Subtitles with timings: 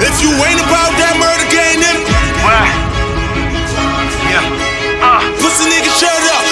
[0.00, 1.96] if you ain't about that murder game, then
[2.40, 2.64] What?
[4.24, 4.40] Yeah.
[5.04, 6.44] Uh, pussy nigga shut up.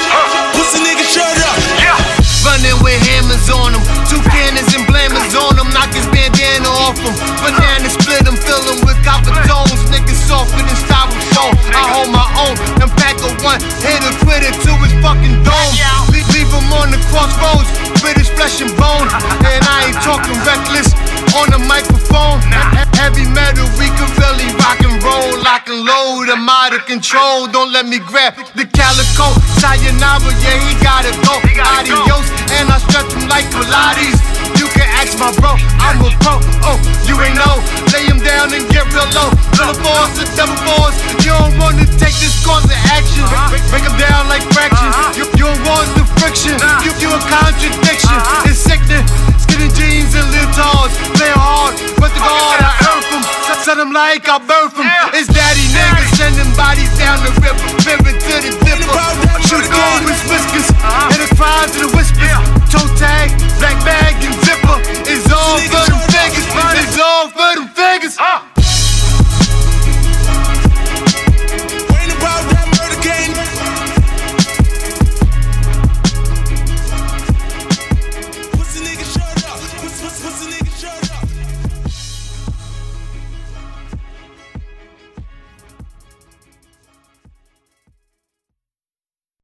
[0.53, 1.57] Pussy nigga shut up.
[1.81, 1.97] yeah.
[2.45, 6.95] Running with hammers on them, two cannons and blammers on them, knock his bandana off
[7.01, 7.11] him.
[7.43, 9.81] Banana split him, fill him with copper tones.
[9.91, 11.57] Niggas softer than styrofoam.
[11.75, 12.55] I hold my own,
[12.85, 15.73] and pack a one, hit a Twitter to his fucking dome.
[16.15, 17.67] Leave, leave him on the crossroads,
[18.05, 19.09] with his flesh and bone.
[19.47, 20.91] And I ain't talking reckless
[21.37, 22.41] on the microphone.
[22.49, 26.33] He- Heavy metal, we can really rock and roll, lock and load.
[26.33, 29.31] I'm out of control, don't let me grab the calico.
[29.61, 31.39] Sayonara, yeah, he gotta go.
[31.47, 32.03] He gotta go.
[32.03, 34.19] Adios, and I stretch him like Pilates.
[34.59, 35.55] You can ask my bro,
[35.87, 36.41] I'm a pro.
[36.67, 37.61] Oh, you ain't know.
[37.93, 39.31] Lay him down and get real low.
[39.55, 40.97] Little boys, the double boys.
[41.23, 42.66] You don't wanna take this course
[53.87, 54.87] them like I birthed them.
[54.87, 55.19] Yeah.
[55.19, 59.07] It's daddy niggas sending bodies down the river, river to the zipper,
[59.47, 61.13] Shoot gold with whiskers, uh-huh.
[61.15, 62.27] and the cries of the whispers.
[62.27, 62.71] Yeah.
[62.73, 64.79] Toe tag, black bag, and zipper.
[65.07, 66.47] It's all for them figures,
[66.83, 68.17] it's all for them figures.
[68.19, 68.43] Uh.
[79.77, 81.06] What's, what's, what's the nigga shut up?